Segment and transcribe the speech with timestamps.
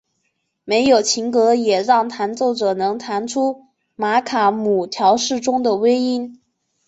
[0.63, 3.65] 没有琴格也让弹奏者能弹出
[3.95, 6.41] 玛卡姆调式中的微音。